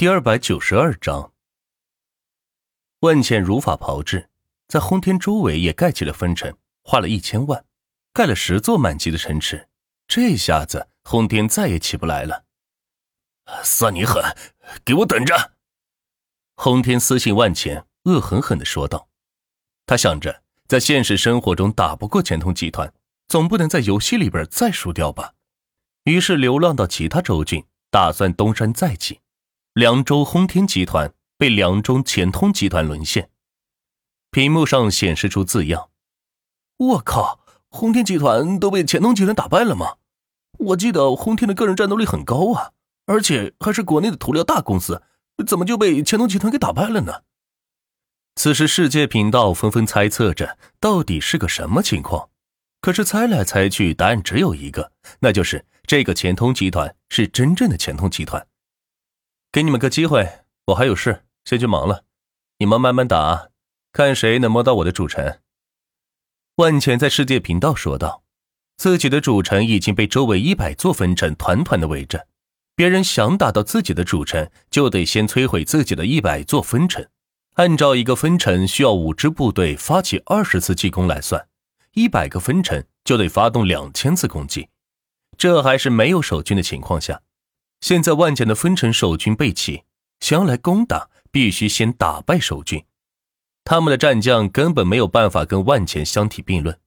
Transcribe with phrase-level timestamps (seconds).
[0.00, 1.34] 第二百九十二章，
[3.00, 4.30] 万茜如法炮制，
[4.66, 7.66] 在轰天周围也盖起了分城，花了一千万，
[8.14, 9.68] 盖了十座满级的城池。
[10.08, 12.46] 这下子轰天再也起不来了。
[13.62, 14.24] 算你狠，
[14.86, 15.52] 给我等着！
[16.56, 19.10] 轰天私信万茜，恶狠狠的说道。
[19.84, 22.90] 他想着，在现实生活中打不过钱通集团，
[23.28, 25.34] 总不能在游戏里边再输掉吧？
[26.04, 29.20] 于是流浪到其他州郡，打算东山再起。
[29.74, 33.30] 凉州轰天集团被凉州钱通集团沦陷，
[34.32, 35.90] 屏幕上显示出字样。
[36.76, 37.38] 我靠！
[37.68, 39.98] 轰天集团都被钱通集团打败了吗？
[40.58, 42.72] 我记得轰天的个人战斗力很高啊，
[43.06, 45.04] 而且还是国内的涂料大公司，
[45.46, 47.22] 怎么就被钱通集团给打败了呢？
[48.34, 52.30] 此时世界频道纷纷猜测着到底是个什么情况，
[52.80, 54.90] 可是猜来猜去，答案只有一个，
[55.20, 58.44] 那就是这个钱通集团是真正的钱通集团。
[59.52, 62.04] 给你们个机会，我还有事，先去忙了。
[62.58, 63.48] 你们慢慢打，
[63.92, 65.40] 看谁能摸到我的主城。
[66.54, 68.22] 万钱在世界频道说道
[68.78, 72.28] ：“自己的主城已经被周围一百座分城团团的围着，
[72.76, 77.04] 别人想打到自己的主城，就得先摧毁自己的一百座分城。
[77.54, 81.48] 按照一个分城需要五支部队发起二十次进攻来算，
[81.94, 84.68] 一百个分城就得发动两千次攻击，
[85.36, 87.22] 这还是没有守军的情况下。”
[87.80, 89.84] 现在万简的分城守军备齐，
[90.20, 92.84] 想要来攻打，必须先打败守军。
[93.64, 96.78] 他们的战将根本没有办法跟万钱相提并论，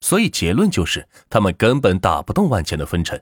[0.00, 3.20] 所以结论就是他们根本打不动万钱的分城。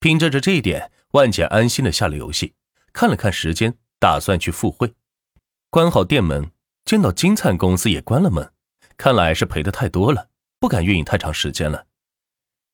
[0.00, 2.54] 凭着着这一点，万钱安心的下了游戏，
[2.92, 4.94] 看了看时间，打算去赴会。
[5.70, 6.50] 关好店门，
[6.84, 8.52] 见到金灿公司也关了门，
[8.96, 11.86] 看来是赔的太多了，不敢运营太长时间了。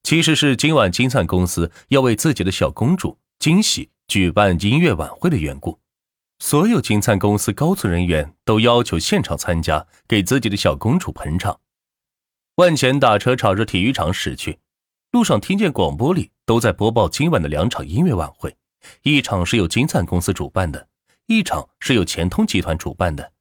[0.02, 3.18] 其实是今晚金灿公司要为自己的小公主。
[3.38, 5.78] 惊喜举办音乐晚会的缘故，
[6.40, 11.60] 所有金灿公司高层人员都要求现场参加，给自己的小公主捧场。
[12.56, 14.58] 万钱打车朝着体育场驶去，
[15.12, 18.56] 路上听见广播里都在播报今晚的两场音乐晚会，
[19.02, 20.88] 一场是由金灿公司主办的，
[21.26, 23.32] 一场是由钱通集团主办的。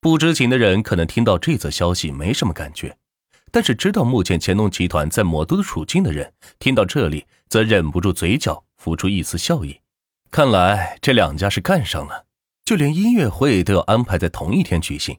[0.00, 2.96] 不知情的人可能听到这则消息没什么感觉，
[3.52, 8.64] 但是知道目前钱通集团在魔都的处境的人，听到这里则忍不住嘴角。
[8.80, 9.82] 浮出一丝笑意，
[10.30, 12.24] 看来这两家是干上了，
[12.64, 15.18] 就连音乐会都要安排在同一天举行。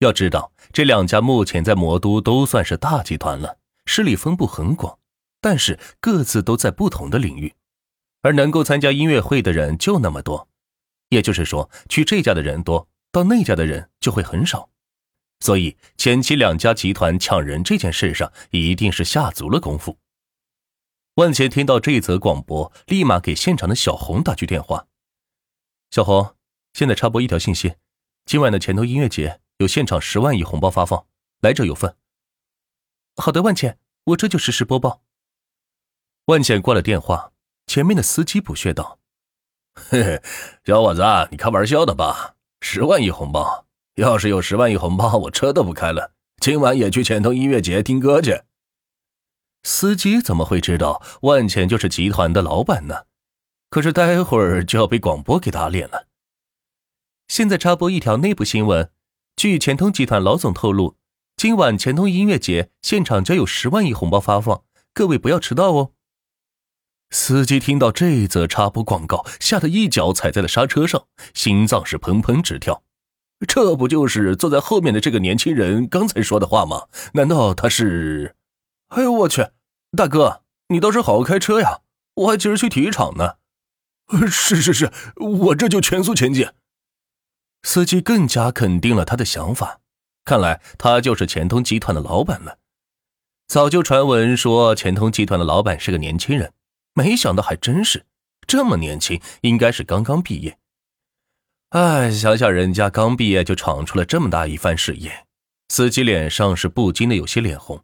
[0.00, 4.98] 要知道，这两家目前在魔都都算是大集团了，势力分布很广，
[5.40, 7.54] 但是各自都在不同的领域，
[8.20, 10.46] 而能够参加音乐会的人就那么多，
[11.08, 14.68] 也就是说，去这家的人多，到那家的人就会很少。
[15.40, 19.96] 所以前期两家集团抢人这件事上，一定是下足了功夫。
[21.16, 24.86] 万钱听到这一则广播，立马给现场的小红打去电话。
[25.90, 26.36] 小红，
[26.74, 27.76] 现在插播一条信息：
[28.26, 31.06] 今晚的前头音乐节有现场十万亿红包发放，
[31.40, 31.96] 来者有份。
[33.16, 35.00] 好的，万钱，我这就实时播报。
[36.26, 37.32] 万钱挂了电话，
[37.66, 38.98] 前面的司机不屑道
[39.72, 40.22] ：“嘿嘿，
[40.66, 42.34] 小伙子，你开玩笑的吧？
[42.60, 46.12] 十万亿红包，要是有十万亿红包，我车都不开了，
[46.42, 48.42] 今晚也去前头音乐节听歌去。”
[49.66, 53.06] 司机怎么会知道万钱就是集团的老板呢？
[53.68, 56.06] 可是待会儿就要被广播给打脸了。
[57.26, 58.92] 现在插播一条内部新闻：
[59.34, 60.94] 据钱通集团老总透露，
[61.36, 64.62] 今晚钱通音乐节现场将有十万亿红包发放，
[64.94, 65.90] 各位不要迟到哦。
[67.10, 72.84] 司机听到这则插播广告，吓得一脚踩在了刹车上，心脏是砰砰直跳。
[73.48, 76.84] 这不就是坐在后面的这个年轻人刚才说的话吗？
[77.14, 78.36] 难道他是？
[78.90, 79.44] 哎呦我去！
[79.96, 81.80] 大哥，你倒是好好开车呀！
[82.14, 83.36] 我还急着去体育场呢。
[84.30, 86.48] 是是是，我这就全速前进。
[87.62, 89.80] 司机更加肯定了他的想法，
[90.24, 92.58] 看来他就是钱通集团的老板了。
[93.48, 96.52] 早就传闻说钱通集团的老板是个年轻人，
[96.94, 98.06] 没想到还真是
[98.46, 100.58] 这么年轻，应该是刚刚毕业。
[101.70, 105.26] 哎，想想人家刚毕业就闯出了这么大一番事业，
[105.68, 107.82] 司机脸上是不禁的有些脸红。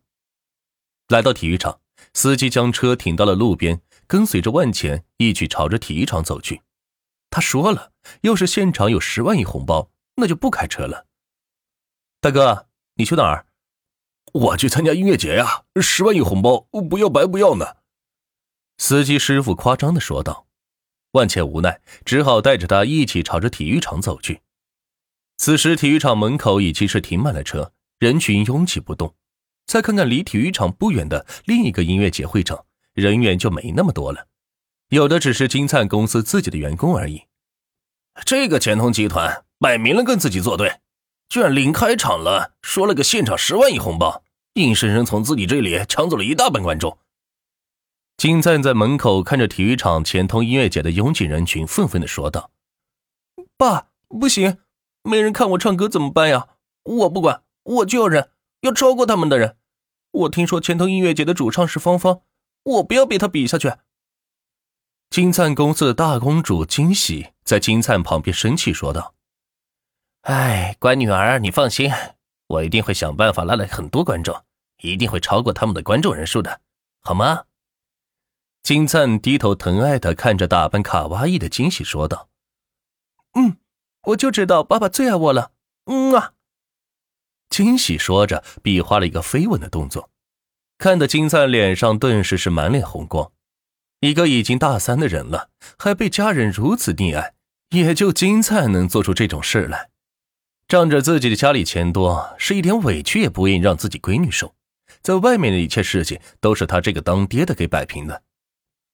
[1.08, 1.81] 来到体育场，
[2.14, 6.62] 司机将车停到了路边，跟随着万钱一起朝着体育场走去。
[7.31, 7.93] 他说了，
[8.23, 11.06] 要是现场有十万亿红包，那就不开车了。
[12.20, 13.47] 大哥，你去哪儿？
[14.32, 15.64] 我去参加音乐节呀！
[15.81, 17.76] 十万亿红包，不要白不要呢。
[18.79, 20.47] 司机师傅夸张的说道。
[21.12, 24.41] 万茜无奈，只好带着他一起朝着体育场走去。
[25.37, 29.15] 此时，体育场门口已经是停满了车，人群拥挤不动。
[29.72, 34.26] 再看看离体育场不远的另一个音乐节会场，人员就没那么多了，
[34.90, 37.22] 有的只是金灿公司自己的员工而已。
[38.26, 40.80] 这个钱通集团摆明了跟自己作对，
[41.30, 44.22] 居然临开场了说了个现场十万亿红包，
[44.56, 46.98] 硬生生从自己这里抢走了一大半观众。
[48.19, 52.50] 金灿在门口看着体育场钱通音乐节的拥挤人群，愤愤的说道
[53.56, 54.58] ：“爸，不行，
[55.02, 56.48] 没人看我唱歌怎么办呀？
[56.82, 58.28] 我不管，我就要人，
[58.60, 59.56] 要超过他们的人。
[60.12, 62.23] 我听说钱通音乐节的主唱是芳芳，
[62.62, 63.73] 我不要被他比下去。”
[65.11, 69.14] 金灿公司的大公主金喜在金灿旁边生气说道
[70.23, 71.91] ：“哎，乖女儿，你放心，
[72.47, 74.43] 我一定会想办法拉来很多观众，
[74.82, 76.61] 一定会超过他们的观众人数的，
[77.03, 77.44] 好吗？”
[78.62, 82.29] 金灿低头疼爱的看着打扮卡哇伊的金喜说道
[83.35, 83.56] ：“嗯，
[84.05, 85.53] 我就知道爸爸最爱我了。”
[85.87, 86.35] 嗯啊，
[87.52, 90.08] 金喜说着比划了一个飞吻的动作，
[90.78, 93.31] 看得金灿脸上顿时是满脸红光。
[94.00, 97.34] 一个已经大三的人了，还被家人如此溺爱，
[97.69, 99.90] 也就金灿能做出这种事来。
[100.66, 104.55] 仗着自己的家里钱多，是一点委屈也不愿意让自己闺女受。
[105.02, 108.22] 在外面的一切事情都是他这个当爹的给摆平的。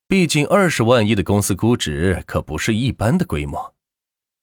[0.09, 3.75] 毕竟二十万亿的公司估值可不是一般的规模。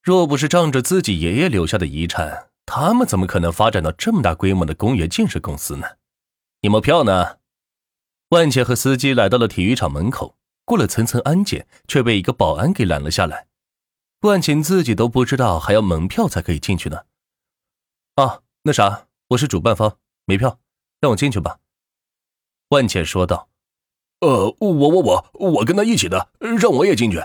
[0.02, 5.98] 若不是仗着自己爷爷留下的遗产，他们怎么可能发展到这么大规模的公园建设公司呢？
[6.62, 7.38] 你们票呢？
[8.30, 10.38] 万茜和司机来到了体育场门口。
[10.68, 13.46] 过了层层安检，却被一个保安给拦了下来。
[14.22, 17.04] 万茜自己都不知道还要门票才可以进去呢。
[18.16, 20.60] 啊，那啥，我是主办方，没票，
[21.00, 21.60] 让我进去吧。
[22.70, 23.48] 万茜说道。
[24.22, 27.24] 呃，我我我我跟他一起的，让我也进去。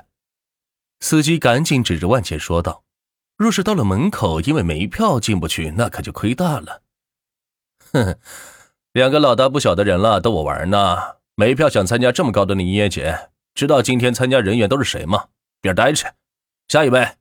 [1.01, 2.85] 司机赶紧指着万茜说道
[3.41, 6.83] ：“若是到了门口，因为没票进不去，那可就亏大了。”
[7.91, 8.19] 哼，
[8.93, 11.17] 两个老大不小的人了，逗我玩呢。
[11.37, 15.29] 没票想参加这么高端的音乐节，知道今天参加人员都是谁吗？
[15.63, 16.17] 别呆着，
[16.69, 17.17] 下一位！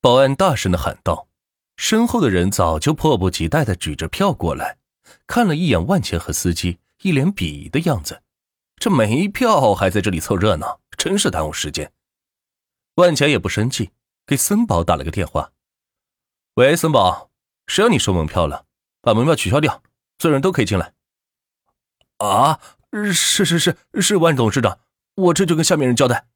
[0.00, 1.28] 保安大声的喊道。
[1.76, 4.78] 身后的人早就迫不及待的举着票过来，
[5.26, 8.22] 看了一眼万钱和司机，一脸鄙夷的样子。
[8.76, 11.92] 这没票还在这里凑热闹，真是耽误时间。
[12.94, 13.90] 万钱也不生气，
[14.30, 15.50] 给森宝打了个电话
[16.54, 17.30] ：“喂，森宝，
[17.66, 18.64] 谁让你收门票了？
[19.02, 19.82] 把门票取消掉，
[20.20, 20.92] 所有人都可以进来。”
[22.24, 22.60] 啊！
[22.92, 24.78] 是是是是，万董事长，
[25.16, 26.28] 我这就跟下面人交代。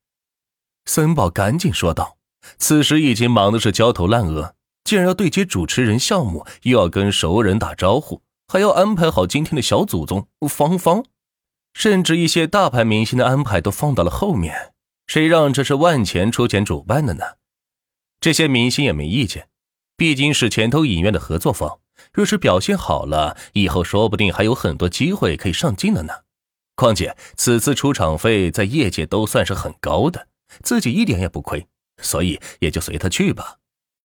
[0.86, 2.16] 森宝赶紧说道，
[2.58, 11.04] 此时已经忙的是焦头烂额，既然要对接主持人项目，又要跟熟人打招呼，还要安排好今天的小祖宗芳芳，
[11.72, 14.74] 甚至一些大牌明星的安排都放到了后面。
[15.06, 17.24] 谁让这是万钱出钱主办的呢？
[18.24, 19.48] 这些明星也没意见，
[19.98, 21.80] 毕竟是前头影院的合作方，
[22.10, 26.14] 若是表现好了，以后说不定还有很多机会可以上镜的呢。
[26.74, 30.28] 况且此次出场费在业界都算是很高的，
[30.62, 31.66] 自己一点也不亏，
[32.00, 33.58] 所以也就随他去吧。